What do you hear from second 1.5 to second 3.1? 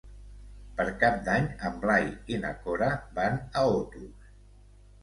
en Blai i na Cora